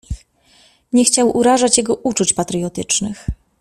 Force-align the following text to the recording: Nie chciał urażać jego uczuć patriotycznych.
Nie 0.93 1.05
chciał 1.05 1.37
urażać 1.37 1.77
jego 1.77 1.95
uczuć 1.95 2.33
patriotycznych. 2.33 3.27